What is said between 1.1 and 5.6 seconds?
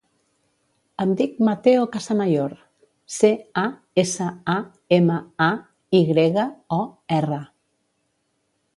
dic Matteo Casamayor: ce, a, essa, a, ema, a,